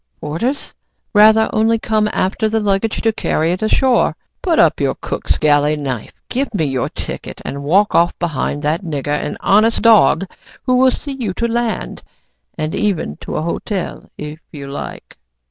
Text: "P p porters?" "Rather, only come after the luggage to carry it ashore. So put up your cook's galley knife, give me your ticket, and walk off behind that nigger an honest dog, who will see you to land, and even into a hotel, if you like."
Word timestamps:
"P 0.01 0.03
p 0.15 0.19
porters?" 0.21 0.73
"Rather, 1.13 1.47
only 1.53 1.77
come 1.77 2.09
after 2.11 2.49
the 2.49 2.59
luggage 2.59 3.03
to 3.03 3.13
carry 3.13 3.51
it 3.51 3.61
ashore. 3.61 4.09
So 4.09 4.15
put 4.41 4.57
up 4.57 4.81
your 4.81 4.95
cook's 4.99 5.37
galley 5.37 5.75
knife, 5.75 6.13
give 6.27 6.51
me 6.55 6.65
your 6.65 6.89
ticket, 6.89 7.39
and 7.45 7.61
walk 7.61 7.93
off 7.93 8.17
behind 8.17 8.63
that 8.63 8.83
nigger 8.83 9.09
an 9.15 9.37
honest 9.41 9.83
dog, 9.83 10.25
who 10.63 10.73
will 10.75 10.89
see 10.89 11.13
you 11.13 11.35
to 11.35 11.47
land, 11.47 12.01
and 12.57 12.73
even 12.73 13.09
into 13.09 13.35
a 13.35 13.43
hotel, 13.43 14.09
if 14.17 14.39
you 14.51 14.67
like." 14.67 15.19